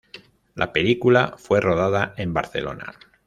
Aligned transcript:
La 0.55 0.73
película 0.73 1.35
fue 1.37 1.61
rodada 1.61 2.15
en 2.17 2.33
Barcelona. 2.33 2.95